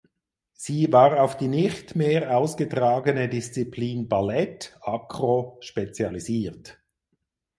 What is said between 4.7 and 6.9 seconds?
(Acro) spezialisiert.